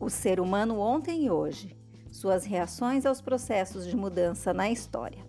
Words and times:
O 0.00 0.08
ser 0.08 0.38
humano 0.38 0.78
ontem 0.78 1.24
e 1.24 1.30
hoje, 1.30 1.76
suas 2.10 2.44
reações 2.44 3.04
aos 3.04 3.20
processos 3.20 3.86
de 3.86 3.96
mudança 3.96 4.54
na 4.54 4.70
história. 4.70 5.26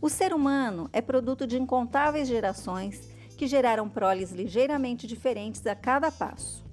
O 0.00 0.08
ser 0.08 0.32
humano 0.32 0.88
é 0.92 1.02
produto 1.02 1.46
de 1.46 1.60
incontáveis 1.60 2.26
gerações 2.26 3.00
que 3.36 3.46
geraram 3.46 3.88
proles 3.88 4.32
ligeiramente 4.32 5.06
diferentes 5.06 5.66
a 5.66 5.74
cada 5.74 6.10
passo. 6.10 6.64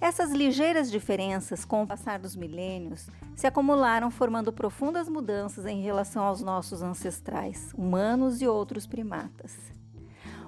Essas 0.00 0.32
ligeiras 0.32 0.90
diferenças, 0.90 1.64
com 1.64 1.82
o 1.82 1.86
passar 1.86 2.18
dos 2.18 2.34
milênios, 2.34 3.08
se 3.36 3.46
acumularam 3.46 4.10
formando 4.10 4.52
profundas 4.52 5.08
mudanças 5.08 5.64
em 5.64 5.80
relação 5.80 6.24
aos 6.24 6.42
nossos 6.42 6.82
ancestrais, 6.82 7.72
humanos 7.72 8.42
e 8.42 8.46
outros 8.46 8.86
primatas. 8.86 9.56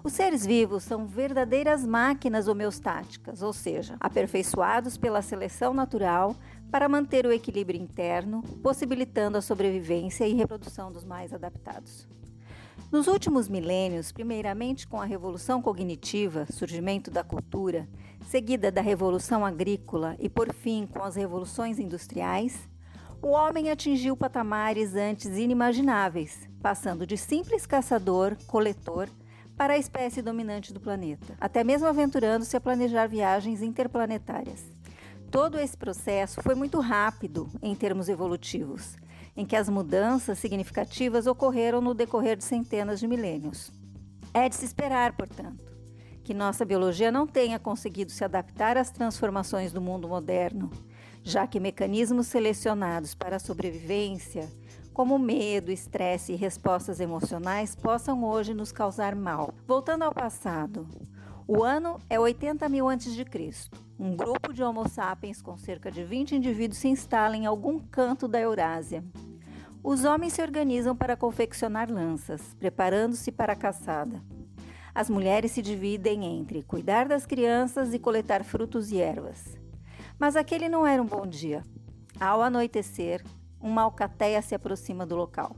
Os 0.06 0.12
seres 0.12 0.46
vivos 0.46 0.84
são 0.84 1.04
verdadeiras 1.04 1.84
máquinas 1.84 2.46
homeostáticas, 2.46 3.42
ou 3.42 3.52
seja, 3.52 3.96
aperfeiçoados 3.98 4.96
pela 4.96 5.20
seleção 5.20 5.74
natural 5.74 6.36
para 6.70 6.88
manter 6.88 7.26
o 7.26 7.32
equilíbrio 7.32 7.82
interno, 7.82 8.40
possibilitando 8.62 9.36
a 9.36 9.42
sobrevivência 9.42 10.24
e 10.24 10.32
reprodução 10.32 10.92
dos 10.92 11.04
mais 11.04 11.32
adaptados. 11.32 12.06
Nos 12.92 13.08
últimos 13.08 13.48
milênios, 13.48 14.12
primeiramente 14.12 14.86
com 14.86 15.00
a 15.00 15.04
revolução 15.04 15.60
cognitiva, 15.60 16.46
surgimento 16.52 17.10
da 17.10 17.24
cultura, 17.24 17.88
seguida 18.28 18.70
da 18.70 18.80
revolução 18.80 19.44
agrícola 19.44 20.14
e 20.20 20.28
por 20.28 20.54
fim 20.54 20.86
com 20.86 21.02
as 21.02 21.16
revoluções 21.16 21.80
industriais, 21.80 22.56
o 23.20 23.30
homem 23.30 23.72
atingiu 23.72 24.16
patamares 24.16 24.94
antes 24.94 25.36
inimagináveis, 25.36 26.48
passando 26.62 27.04
de 27.04 27.16
simples 27.16 27.66
caçador, 27.66 28.36
coletor, 28.46 29.08
para 29.56 29.74
a 29.74 29.78
espécie 29.78 30.20
dominante 30.20 30.72
do 30.72 30.80
planeta, 30.80 31.34
até 31.40 31.64
mesmo 31.64 31.86
aventurando-se 31.86 32.56
a 32.56 32.60
planejar 32.60 33.06
viagens 33.06 33.62
interplanetárias. 33.62 34.62
Todo 35.30 35.58
esse 35.58 35.76
processo 35.76 36.42
foi 36.42 36.54
muito 36.54 36.78
rápido 36.78 37.48
em 37.62 37.74
termos 37.74 38.08
evolutivos, 38.08 38.96
em 39.36 39.44
que 39.44 39.56
as 39.56 39.68
mudanças 39.68 40.38
significativas 40.38 41.26
ocorreram 41.26 41.80
no 41.80 41.94
decorrer 41.94 42.36
de 42.36 42.44
centenas 42.44 43.00
de 43.00 43.06
milênios. 43.06 43.72
É 44.32 44.48
de 44.48 44.54
se 44.54 44.64
esperar, 44.64 45.16
portanto, 45.16 45.64
que 46.22 46.34
nossa 46.34 46.64
biologia 46.64 47.10
não 47.10 47.26
tenha 47.26 47.58
conseguido 47.58 48.12
se 48.12 48.24
adaptar 48.24 48.76
às 48.76 48.90
transformações 48.90 49.72
do 49.72 49.80
mundo 49.80 50.08
moderno, 50.08 50.70
já 51.22 51.46
que 51.46 51.58
mecanismos 51.58 52.26
selecionados 52.28 53.14
para 53.14 53.36
a 53.36 53.40
sobrevivência 53.40 54.48
como 54.96 55.18
medo, 55.18 55.70
estresse 55.70 56.32
e 56.32 56.36
respostas 56.36 57.00
emocionais 57.00 57.76
possam 57.76 58.24
hoje 58.24 58.54
nos 58.54 58.72
causar 58.72 59.14
mal. 59.14 59.52
Voltando 59.66 60.04
ao 60.04 60.14
passado, 60.14 60.88
o 61.46 61.62
ano 61.62 62.00
é 62.08 62.18
80 62.18 62.66
mil 62.70 62.88
antes 62.88 63.14
de 63.14 63.22
Cristo. 63.22 63.78
Um 63.98 64.16
grupo 64.16 64.54
de 64.54 64.62
Homo 64.62 64.88
sapiens 64.88 65.42
com 65.42 65.54
cerca 65.58 65.90
de 65.90 66.02
20 66.02 66.36
indivíduos 66.36 66.78
se 66.78 66.88
instala 66.88 67.36
em 67.36 67.44
algum 67.44 67.78
canto 67.78 68.26
da 68.26 68.40
Eurásia. 68.40 69.04
Os 69.84 70.06
homens 70.06 70.32
se 70.32 70.40
organizam 70.40 70.96
para 70.96 71.14
confeccionar 71.14 71.92
lanças, 71.92 72.54
preparando-se 72.58 73.30
para 73.30 73.52
a 73.52 73.56
caçada. 73.56 74.22
As 74.94 75.10
mulheres 75.10 75.50
se 75.50 75.60
dividem 75.60 76.24
entre 76.24 76.62
cuidar 76.62 77.06
das 77.06 77.26
crianças 77.26 77.92
e 77.92 77.98
coletar 77.98 78.42
frutos 78.42 78.90
e 78.90 78.98
ervas. 78.98 79.58
Mas 80.18 80.36
aquele 80.36 80.70
não 80.70 80.86
era 80.86 81.02
um 81.02 81.06
bom 81.06 81.26
dia. 81.26 81.62
Ao 82.18 82.40
anoitecer, 82.40 83.22
uma 83.60 83.82
alcateia 83.82 84.42
se 84.42 84.54
aproxima 84.54 85.04
do 85.06 85.16
local. 85.16 85.56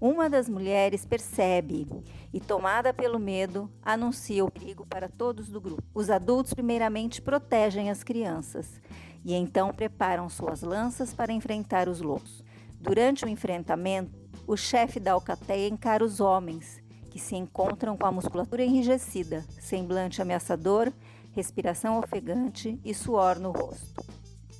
Uma 0.00 0.30
das 0.30 0.48
mulheres 0.48 1.04
percebe 1.04 1.86
e, 2.32 2.40
tomada 2.40 2.94
pelo 2.94 3.18
medo, 3.18 3.70
anuncia 3.82 4.42
o 4.42 4.50
perigo 4.50 4.86
para 4.86 5.08
todos 5.08 5.50
do 5.50 5.60
grupo. 5.60 5.82
Os 5.92 6.08
adultos, 6.08 6.54
primeiramente, 6.54 7.20
protegem 7.20 7.90
as 7.90 8.02
crianças 8.02 8.80
e 9.22 9.34
então 9.34 9.72
preparam 9.74 10.28
suas 10.30 10.62
lanças 10.62 11.12
para 11.12 11.32
enfrentar 11.32 11.86
os 11.86 12.00
lobos. 12.00 12.42
Durante 12.80 13.26
o 13.26 13.28
enfrentamento, 13.28 14.18
o 14.46 14.56
chefe 14.56 14.98
da 14.98 15.12
alcateia 15.12 15.68
encara 15.68 16.02
os 16.02 16.18
homens, 16.18 16.82
que 17.10 17.18
se 17.18 17.36
encontram 17.36 17.94
com 17.94 18.06
a 18.06 18.12
musculatura 18.12 18.64
enrijecida, 18.64 19.44
semblante 19.58 20.22
ameaçador, 20.22 20.90
respiração 21.32 21.98
ofegante 21.98 22.80
e 22.82 22.94
suor 22.94 23.38
no 23.38 23.50
rosto. 23.50 24.09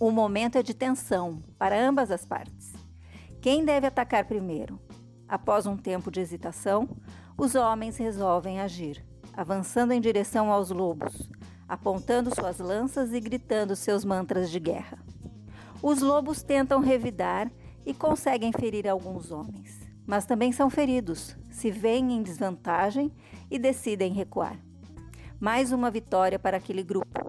O 0.00 0.10
momento 0.10 0.56
é 0.56 0.62
de 0.62 0.72
tensão 0.72 1.42
para 1.58 1.78
ambas 1.78 2.10
as 2.10 2.24
partes. 2.24 2.72
Quem 3.38 3.66
deve 3.66 3.86
atacar 3.86 4.24
primeiro? 4.24 4.80
Após 5.28 5.66
um 5.66 5.76
tempo 5.76 6.10
de 6.10 6.20
hesitação, 6.20 6.88
os 7.36 7.54
homens 7.54 7.98
resolvem 7.98 8.60
agir, 8.60 9.04
avançando 9.34 9.92
em 9.92 10.00
direção 10.00 10.50
aos 10.50 10.70
lobos, 10.70 11.28
apontando 11.68 12.34
suas 12.34 12.60
lanças 12.60 13.12
e 13.12 13.20
gritando 13.20 13.76
seus 13.76 14.02
mantras 14.02 14.50
de 14.50 14.58
guerra. 14.58 14.98
Os 15.82 16.00
lobos 16.00 16.42
tentam 16.42 16.80
revidar 16.80 17.52
e 17.84 17.92
conseguem 17.92 18.52
ferir 18.52 18.88
alguns 18.88 19.30
homens, 19.30 19.80
mas 20.06 20.24
também 20.24 20.50
são 20.50 20.70
feridos, 20.70 21.36
se 21.50 21.70
veem 21.70 22.14
em 22.14 22.22
desvantagem 22.22 23.12
e 23.50 23.58
decidem 23.58 24.14
recuar. 24.14 24.58
Mais 25.38 25.72
uma 25.72 25.90
vitória 25.90 26.38
para 26.38 26.56
aquele 26.56 26.82
grupo, 26.82 27.19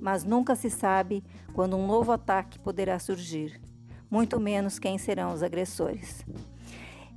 mas 0.00 0.24
nunca 0.24 0.54
se 0.54 0.70
sabe 0.70 1.22
quando 1.52 1.76
um 1.76 1.86
novo 1.86 2.12
ataque 2.12 2.58
poderá 2.58 2.98
surgir, 2.98 3.60
muito 4.10 4.38
menos 4.40 4.78
quem 4.78 4.98
serão 4.98 5.32
os 5.32 5.42
agressores. 5.42 6.24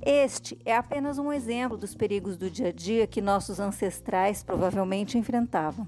Este 0.04 0.58
é 0.64 0.76
apenas 0.76 1.16
um 1.16 1.32
exemplo 1.32 1.76
dos 1.76 1.94
perigos 1.94 2.36
do 2.36 2.50
dia 2.50 2.68
a 2.68 2.72
dia 2.72 3.06
que 3.06 3.20
nossos 3.22 3.60
ancestrais 3.60 4.42
provavelmente 4.42 5.16
enfrentavam. 5.16 5.86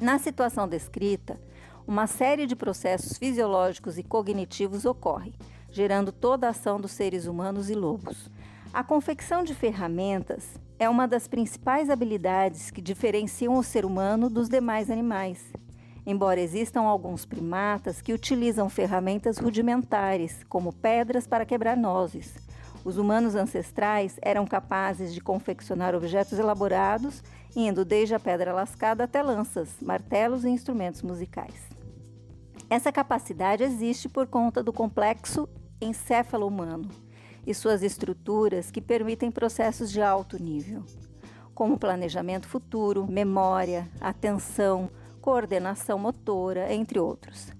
Na 0.00 0.18
situação 0.18 0.66
descrita, 0.66 1.40
uma 1.86 2.08
série 2.08 2.46
de 2.46 2.56
processos 2.56 3.16
fisiológicos 3.16 3.96
e 3.96 4.02
cognitivos 4.02 4.84
ocorre, 4.84 5.32
gerando 5.70 6.10
toda 6.10 6.48
a 6.48 6.50
ação 6.50 6.80
dos 6.80 6.90
seres 6.90 7.26
humanos 7.26 7.70
e 7.70 7.74
lobos. 7.74 8.28
A 8.72 8.82
confecção 8.82 9.44
de 9.44 9.54
ferramentas 9.54 10.60
é 10.78 10.88
uma 10.88 11.06
das 11.06 11.28
principais 11.28 11.90
habilidades 11.90 12.72
que 12.72 12.80
diferenciam 12.80 13.56
o 13.56 13.62
ser 13.62 13.84
humano 13.84 14.28
dos 14.28 14.48
demais 14.48 14.90
animais. 14.90 15.52
Embora 16.04 16.40
existam 16.40 16.82
alguns 16.82 17.24
primatas 17.24 18.00
que 18.00 18.12
utilizam 18.12 18.68
ferramentas 18.68 19.38
rudimentares, 19.38 20.42
como 20.48 20.72
pedras 20.72 21.26
para 21.26 21.46
quebrar 21.46 21.76
nozes, 21.76 22.34
os 22.84 22.98
humanos 22.98 23.36
ancestrais 23.36 24.16
eram 24.20 24.44
capazes 24.44 25.14
de 25.14 25.20
confeccionar 25.20 25.94
objetos 25.94 26.38
elaborados, 26.38 27.22
indo 27.54 27.84
desde 27.84 28.14
a 28.14 28.20
pedra 28.20 28.52
lascada 28.52 29.04
até 29.04 29.22
lanças, 29.22 29.76
martelos 29.80 30.44
e 30.44 30.48
instrumentos 30.48 31.02
musicais. 31.02 31.68
Essa 32.68 32.90
capacidade 32.90 33.62
existe 33.62 34.08
por 34.08 34.26
conta 34.26 34.62
do 34.62 34.72
complexo 34.72 35.48
encéfalo 35.80 36.46
humano 36.46 36.88
e 37.46 37.54
suas 37.54 37.82
estruturas 37.82 38.70
que 38.70 38.80
permitem 38.80 39.30
processos 39.30 39.90
de 39.90 40.00
alto 40.00 40.42
nível, 40.42 40.82
como 41.54 41.78
planejamento 41.78 42.48
futuro, 42.48 43.06
memória, 43.06 43.88
atenção, 44.00 44.90
coordenação 45.22 45.98
motora, 45.98 46.74
entre 46.74 46.98
outros. 46.98 47.52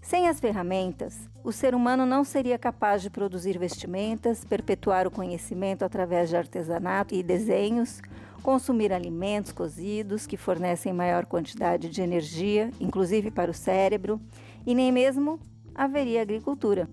Sem 0.00 0.28
as 0.28 0.40
ferramentas, 0.40 1.28
o 1.44 1.52
ser 1.52 1.74
humano 1.74 2.06
não 2.06 2.24
seria 2.24 2.56
capaz 2.56 3.02
de 3.02 3.10
produzir 3.10 3.58
vestimentas, 3.58 4.44
perpetuar 4.44 5.06
o 5.06 5.10
conhecimento 5.10 5.84
através 5.84 6.30
de 6.30 6.36
artesanato 6.36 7.14
e 7.14 7.22
desenhos, 7.22 8.00
consumir 8.42 8.92
alimentos 8.92 9.52
cozidos 9.52 10.26
que 10.26 10.36
fornecem 10.36 10.92
maior 10.92 11.26
quantidade 11.26 11.90
de 11.90 12.00
energia, 12.00 12.70
inclusive 12.80 13.30
para 13.30 13.50
o 13.50 13.54
cérebro, 13.54 14.20
e 14.64 14.74
nem 14.74 14.92
mesmo 14.92 15.40
haveria 15.74 16.22
agricultura. 16.22 16.88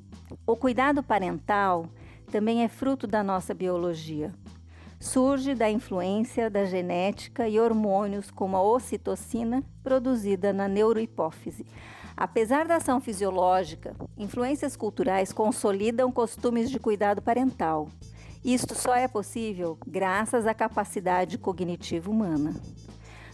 O 0.45 0.55
cuidado 0.55 1.03
parental 1.03 1.85
também 2.31 2.63
é 2.63 2.67
fruto 2.67 3.05
da 3.05 3.23
nossa 3.23 3.53
biologia. 3.53 4.33
Surge 5.00 5.53
da 5.53 5.69
influência 5.69 6.50
da 6.50 6.66
genética 6.66 7.47
e 7.47 7.59
hormônios 7.59 8.31
como 8.31 8.56
a 8.56 8.61
ocitocina 8.63 9.63
produzida 9.83 10.53
na 10.53 10.67
neurohipófise. 10.67 11.66
Apesar 12.17 12.66
da 12.66 12.78
ação 12.78 13.02
fisiológica, 13.02 13.96
influências 14.17 14.75
culturais 14.75 15.34
consolidam 15.34 16.11
costumes 16.11 16.69
de 16.69 16.79
cuidado 16.79 17.22
parental. 17.22 17.90
Isto 18.43 18.73
só 18.73 18.96
é 18.96 19.08
possível 19.08 19.78
graças 19.85 20.47
à 20.47 20.53
capacidade 20.53 21.37
cognitiva 21.37 22.09
humana. 22.09 22.55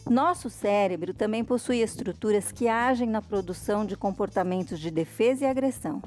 Nosso 0.09 0.49
cérebro 0.49 1.13
também 1.13 1.43
possui 1.43 1.81
estruturas 1.81 2.51
que 2.51 2.67
agem 2.67 3.07
na 3.07 3.21
produção 3.21 3.85
de 3.85 3.95
comportamentos 3.95 4.79
de 4.79 4.89
defesa 4.89 5.45
e 5.45 5.47
agressão. 5.47 6.01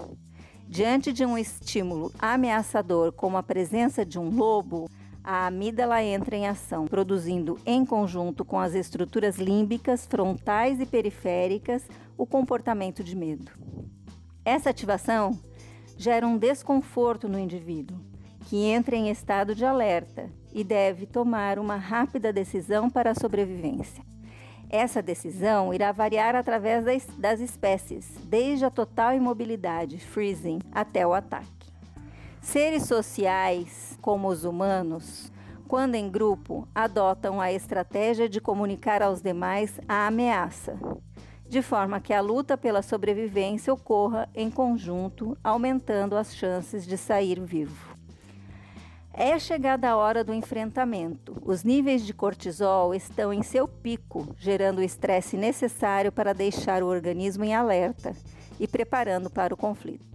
Diante 0.67 1.13
de 1.13 1.25
um 1.25 1.39
estímulo 1.39 2.11
ameaçador, 2.19 3.13
como 3.13 3.37
a 3.37 3.43
presença 3.43 4.05
de 4.05 4.19
um 4.19 4.31
lobo, 4.31 4.91
a 5.25 5.47
amígdala 5.47 6.03
entra 6.03 6.37
em 6.37 6.47
ação, 6.47 6.87
produzindo 6.87 7.59
em 7.65 7.85
conjunto 7.87 8.45
com 8.45 8.59
as 8.61 8.75
estruturas 8.75 9.39
límbicas, 9.39 10.07
frontais 10.07 10.79
e 10.79 10.85
periféricas 10.85 11.83
o 12.19 12.27
comportamento 12.27 13.03
de 13.03 13.17
medo. 13.17 13.51
Essa 14.45 14.69
ativação 14.69 15.39
gera 15.97 16.27
um 16.27 16.37
desconforto 16.37 17.27
no 17.27 17.39
indivíduo, 17.39 17.99
que 18.47 18.67
entra 18.67 18.95
em 18.95 19.09
estado 19.09 19.55
de 19.55 19.65
alerta 19.65 20.31
e 20.53 20.63
deve 20.63 21.07
tomar 21.07 21.59
uma 21.59 21.77
rápida 21.77 22.31
decisão 22.31 22.91
para 22.91 23.13
a 23.13 23.15
sobrevivência. 23.15 24.05
Essa 24.69 25.01
decisão 25.01 25.73
irá 25.73 25.91
variar 25.93 26.35
através 26.35 26.85
das, 26.85 27.07
das 27.17 27.41
espécies, 27.41 28.11
desde 28.25 28.67
a 28.67 28.71
total 28.71 29.15
imobilidade, 29.15 29.99
freezing, 29.99 30.59
até 30.73 31.07
o 31.07 31.15
ataque. 31.15 31.64
Seres 32.45 32.85
sociais, 32.85 33.99
como 34.03 34.29
os 34.29 34.45
humanos, 34.45 35.33
quando 35.67 35.95
em 35.95 36.11
grupo, 36.11 36.69
adotam 36.75 37.41
a 37.41 37.51
estratégia 37.51 38.29
de 38.29 38.39
comunicar 38.39 39.03
aos 39.03 39.23
demais 39.23 39.81
a 39.89 40.07
ameaça, 40.07 40.79
de 41.49 41.63
forma 41.63 42.01
que 42.01 42.13
a 42.13 42.21
luta 42.21 42.57
pela 42.57 42.83
sobrevivência 42.83 43.73
ocorra 43.73 44.29
em 44.35 44.51
conjunto, 44.51 45.37
aumentando 45.43 46.17
as 46.17 46.37
chances 46.37 46.87
de 46.87 46.99
sair 46.99 47.41
vivo. 47.41 47.97
É 49.13 49.37
chegada 49.39 49.89
a 49.89 49.97
hora 49.97 50.23
do 50.23 50.35
enfrentamento. 50.35 51.41
Os 51.43 51.65
níveis 51.65 52.05
de 52.05 52.13
cortisol 52.13 52.95
estão 52.95 53.33
em 53.33 53.43
seu 53.43 53.67
pico, 53.67 54.29
gerando 54.39 54.79
o 54.79 54.85
estresse 54.85 55.37
necessário 55.37 56.13
para 56.13 56.35
deixar 56.35 56.83
o 56.83 56.89
organismo 56.89 57.43
em 57.43 57.55
alerta 57.55 58.15
e 58.61 58.69
preparando 58.69 59.31
para 59.31 59.55
o 59.55 59.57
conflito. 59.57 60.14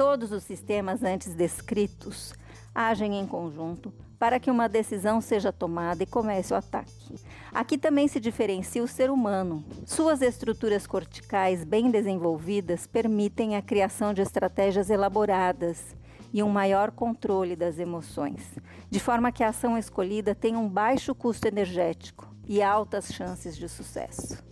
Todos 0.00 0.32
os 0.32 0.44
sistemas 0.44 1.02
antes 1.02 1.34
descritos 1.34 2.32
agem 2.74 3.20
em 3.20 3.26
conjunto 3.26 3.92
para 4.18 4.40
que 4.40 4.50
uma 4.50 4.66
decisão 4.66 5.20
seja 5.20 5.52
tomada 5.52 6.02
e 6.02 6.06
comece 6.06 6.54
o 6.54 6.56
ataque. 6.56 7.16
Aqui 7.52 7.76
também 7.76 8.08
se 8.08 8.18
diferencia 8.18 8.82
o 8.82 8.88
ser 8.88 9.10
humano. 9.10 9.62
Suas 9.84 10.22
estruturas 10.22 10.86
corticais 10.86 11.64
bem 11.64 11.90
desenvolvidas 11.90 12.86
permitem 12.86 13.56
a 13.56 13.60
criação 13.60 14.14
de 14.14 14.22
estratégias 14.22 14.88
elaboradas 14.88 15.94
e 16.32 16.42
um 16.42 16.48
maior 16.48 16.92
controle 16.92 17.54
das 17.54 17.78
emoções, 17.78 18.54
de 18.88 18.98
forma 18.98 19.30
que 19.30 19.44
a 19.44 19.50
ação 19.50 19.76
escolhida 19.76 20.34
tenha 20.34 20.58
um 20.58 20.66
baixo 20.66 21.14
custo 21.14 21.46
energético 21.46 22.26
e 22.48 22.62
altas 22.62 23.12
chances 23.12 23.54
de 23.54 23.68
sucesso. 23.68 24.42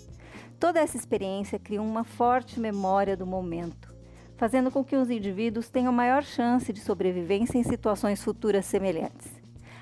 Toda 0.61 0.79
essa 0.79 0.99
experiência 0.99 1.59
cria 1.59 1.81
uma 1.81 2.05
forte 2.05 2.61
memória 2.61 3.17
do 3.17 3.27
momento, 3.27 3.97
fazendo 4.39 4.71
com 4.71 4.85
que 4.85 4.97
os 4.97 5.11
indivíduos 5.11 5.69
tenham 5.69 5.93
maior 5.93 6.23
chance 6.23 6.73
de 6.73 6.81
sobrevivência 6.81 7.59
em 7.59 7.65
situações 7.65 8.23
futuras 8.23 8.65
semelhantes. 8.65 9.27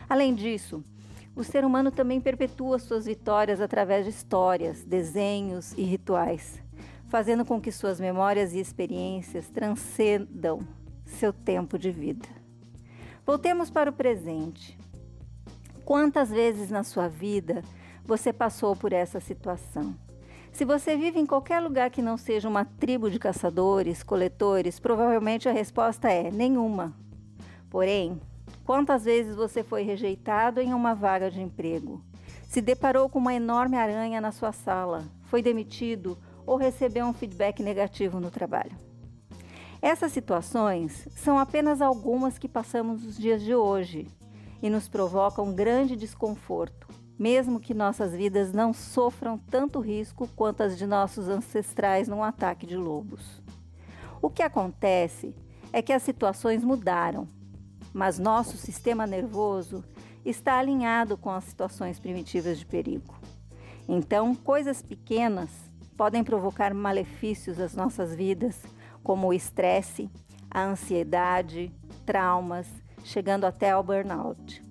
Além 0.08 0.34
disso, 0.34 0.82
o 1.36 1.44
ser 1.44 1.62
humano 1.62 1.90
também 1.90 2.22
perpetua 2.22 2.78
suas 2.78 3.04
vitórias 3.04 3.60
através 3.60 4.06
de 4.06 4.10
histórias, 4.10 4.82
desenhos 4.82 5.72
e 5.76 5.82
rituais, 5.82 6.58
fazendo 7.08 7.44
com 7.44 7.60
que 7.60 7.70
suas 7.70 8.00
memórias 8.00 8.54
e 8.54 8.58
experiências 8.58 9.46
transcendam 9.48 10.66
seu 11.04 11.34
tempo 11.34 11.78
de 11.78 11.90
vida. 11.90 12.26
Voltemos 13.26 13.68
para 13.68 13.90
o 13.90 13.92
presente. 13.92 14.78
Quantas 15.84 16.30
vezes 16.30 16.70
na 16.70 16.82
sua 16.82 17.08
vida 17.08 17.62
você 18.06 18.32
passou 18.32 18.74
por 18.74 18.94
essa 18.94 19.20
situação? 19.20 19.94
Se 20.56 20.64
você 20.64 20.96
vive 20.96 21.20
em 21.20 21.26
qualquer 21.26 21.60
lugar 21.60 21.90
que 21.90 22.00
não 22.00 22.16
seja 22.16 22.48
uma 22.48 22.64
tribo 22.64 23.10
de 23.10 23.18
caçadores, 23.18 24.02
coletores, 24.02 24.80
provavelmente 24.80 25.46
a 25.46 25.52
resposta 25.52 26.10
é 26.10 26.30
nenhuma. 26.30 26.94
Porém, 27.68 28.18
quantas 28.64 29.04
vezes 29.04 29.36
você 29.36 29.62
foi 29.62 29.82
rejeitado 29.82 30.58
em 30.58 30.72
uma 30.72 30.94
vaga 30.94 31.30
de 31.30 31.42
emprego? 31.42 32.02
Se 32.48 32.62
deparou 32.62 33.06
com 33.10 33.18
uma 33.18 33.34
enorme 33.34 33.76
aranha 33.76 34.18
na 34.18 34.32
sua 34.32 34.50
sala, 34.50 35.04
foi 35.24 35.42
demitido 35.42 36.16
ou 36.46 36.56
recebeu 36.56 37.04
um 37.04 37.12
feedback 37.12 37.62
negativo 37.62 38.18
no 38.18 38.30
trabalho? 38.30 38.72
Essas 39.82 40.10
situações 40.10 41.06
são 41.16 41.38
apenas 41.38 41.82
algumas 41.82 42.38
que 42.38 42.48
passamos 42.48 43.02
nos 43.02 43.18
dias 43.18 43.42
de 43.42 43.54
hoje 43.54 44.08
e 44.62 44.70
nos 44.70 44.88
provocam 44.88 45.54
grande 45.54 45.94
desconforto, 45.94 46.88
mesmo 47.18 47.60
que 47.60 47.72
nossas 47.72 48.12
vidas 48.14 48.52
não 48.52 48.72
sofram 48.72 49.38
tanto 49.38 49.80
risco 49.80 50.28
quanto 50.36 50.62
as 50.62 50.76
de 50.76 50.86
nossos 50.86 51.28
ancestrais 51.28 52.08
num 52.08 52.22
ataque 52.22 52.66
de 52.66 52.76
lobos. 52.76 53.42
O 54.20 54.28
que 54.28 54.42
acontece 54.42 55.34
é 55.72 55.80
que 55.80 55.92
as 55.92 56.02
situações 56.02 56.62
mudaram, 56.62 57.26
mas 57.92 58.18
nosso 58.18 58.56
sistema 58.56 59.06
nervoso 59.06 59.84
está 60.24 60.58
alinhado 60.58 61.16
com 61.16 61.30
as 61.30 61.44
situações 61.44 61.98
primitivas 61.98 62.58
de 62.58 62.66
perigo. 62.66 63.14
Então, 63.88 64.34
coisas 64.34 64.82
pequenas 64.82 65.50
podem 65.96 66.24
provocar 66.24 66.74
malefícios 66.74 67.60
às 67.60 67.74
nossas 67.74 68.14
vidas 68.14 68.62
como 69.02 69.28
o 69.28 69.32
estresse, 69.32 70.10
a 70.50 70.64
ansiedade, 70.64 71.72
traumas, 72.04 72.66
chegando 73.04 73.44
até 73.44 73.70
ao 73.70 73.82
burnout. 73.82 74.65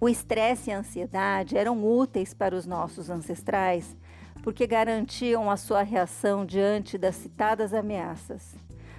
O 0.00 0.08
estresse 0.08 0.70
e 0.70 0.72
a 0.72 0.78
ansiedade 0.78 1.56
eram 1.56 1.84
úteis 1.84 2.32
para 2.32 2.54
os 2.54 2.66
nossos 2.66 3.10
ancestrais 3.10 3.96
porque 4.42 4.66
garantiam 4.66 5.50
a 5.50 5.56
sua 5.56 5.82
reação 5.82 6.46
diante 6.46 6.96
das 6.96 7.16
citadas 7.16 7.74
ameaças. 7.74 8.54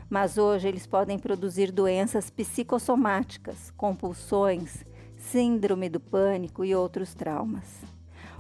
Mas 0.10 0.38
hoje 0.38 0.68
eles 0.68 0.86
podem 0.86 1.18
produzir 1.18 1.72
doenças 1.72 2.30
psicossomáticas, 2.30 3.72
compulsões, 3.78 4.84
síndrome 5.16 5.88
do 5.88 6.00
pânico 6.00 6.66
e 6.66 6.76
outros 6.76 7.14
traumas. 7.14 7.82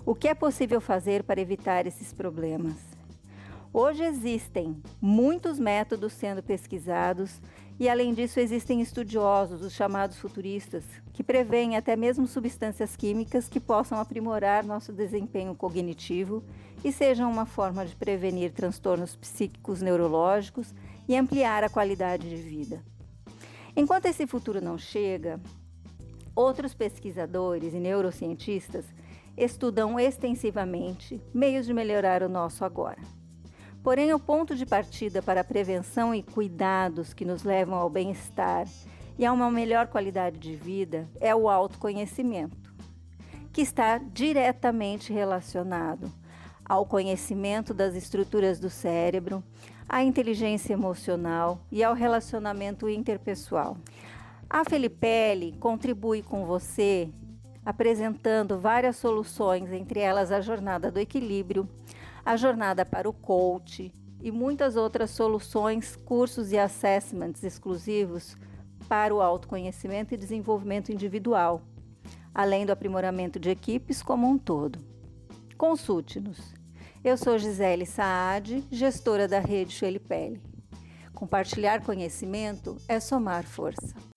O 0.05 0.13
que 0.13 0.27
é 0.27 0.33
possível 0.33 0.81
fazer 0.81 1.23
para 1.23 1.39
evitar 1.39 1.85
esses 1.87 2.11
problemas? 2.11 2.75
Hoje 3.71 4.03
existem 4.03 4.81
muitos 4.99 5.59
métodos 5.59 6.11
sendo 6.13 6.41
pesquisados 6.41 7.39
e, 7.79 7.87
além 7.87 8.13
disso, 8.13 8.41
existem 8.41 8.81
estudiosos, 8.81 9.61
os 9.61 9.71
chamados 9.71 10.19
futuristas, 10.19 10.83
que 11.13 11.23
preveem 11.23 11.77
até 11.77 11.95
mesmo 11.95 12.27
substâncias 12.27 12.95
químicas 12.97 13.47
que 13.47 13.59
possam 13.59 13.97
aprimorar 13.99 14.65
nosso 14.65 14.91
desempenho 14.91 15.55
cognitivo 15.55 16.43
e 16.83 16.91
sejam 16.91 17.31
uma 17.31 17.45
forma 17.45 17.85
de 17.85 17.95
prevenir 17.95 18.51
transtornos 18.51 19.15
psíquicos 19.15 19.81
neurológicos 19.81 20.73
e 21.07 21.15
ampliar 21.15 21.63
a 21.63 21.69
qualidade 21.69 22.29
de 22.29 22.35
vida. 22.35 22.83
Enquanto 23.75 24.07
esse 24.07 24.27
futuro 24.27 24.59
não 24.59 24.77
chega, 24.77 25.39
outros 26.35 26.73
pesquisadores 26.73 27.73
e 27.73 27.79
neurocientistas 27.79 28.85
estudam 29.37 29.97
extensivamente 29.97 31.21
meios 31.33 31.65
de 31.65 31.73
melhorar 31.73 32.23
o 32.23 32.29
nosso 32.29 32.65
agora. 32.65 33.18
Porém, 33.83 34.13
o 34.13 34.19
ponto 34.19 34.55
de 34.55 34.65
partida 34.65 35.21
para 35.21 35.41
a 35.41 35.43
prevenção 35.43 36.13
e 36.13 36.21
cuidados 36.21 37.13
que 37.13 37.23
nos 37.23 37.43
levam 37.43 37.75
ao 37.77 37.89
bem-estar 37.89 38.67
e 39.17 39.25
a 39.25 39.31
uma 39.31 39.49
melhor 39.49 39.87
qualidade 39.87 40.37
de 40.37 40.55
vida 40.55 41.07
é 41.19 41.33
o 41.33 41.49
autoconhecimento, 41.49 42.73
que 43.53 43.61
está 43.61 43.97
diretamente 43.97 45.13
relacionado 45.13 46.11
ao 46.65 46.85
conhecimento 46.85 47.73
das 47.73 47.95
estruturas 47.95 48.59
do 48.59 48.69
cérebro, 48.69 49.43
à 49.87 50.03
inteligência 50.03 50.73
emocional 50.73 51.59
e 51.71 51.83
ao 51.83 51.95
relacionamento 51.95 52.87
interpessoal. 52.87 53.75
A 54.49 54.63
Felipelli 54.63 55.53
contribui 55.53 56.21
com 56.21 56.45
você 56.45 57.09
apresentando 57.65 58.59
várias 58.59 58.97
soluções, 58.97 59.71
entre 59.71 59.99
elas 59.99 60.31
a 60.31 60.41
jornada 60.41 60.91
do 60.91 60.99
equilíbrio, 60.99 61.67
a 62.29 62.37
jornada 62.37 62.85
para 62.85 63.09
o 63.09 63.13
coach 63.13 63.91
e 64.21 64.31
muitas 64.31 64.75
outras 64.75 65.09
soluções, 65.09 65.95
cursos 65.95 66.51
e 66.51 66.59
assessments 66.59 67.43
exclusivos 67.43 68.37
para 68.87 69.15
o 69.15 69.19
autoconhecimento 69.19 70.13
e 70.13 70.17
desenvolvimento 70.17 70.91
individual, 70.91 71.63
além 72.31 72.67
do 72.67 72.71
aprimoramento 72.71 73.39
de 73.39 73.49
equipes 73.49 74.03
como 74.03 74.29
um 74.29 74.37
todo. 74.37 74.77
Consulte-nos. 75.57 76.53
Eu 77.03 77.17
sou 77.17 77.35
Gisele 77.39 77.87
Saad, 77.87 78.63
gestora 78.69 79.27
da 79.27 79.39
rede 79.39 79.99
Pele. 79.99 80.39
Compartilhar 81.15 81.81
conhecimento 81.81 82.77
é 82.87 82.99
somar 82.99 83.43
força. 83.43 84.08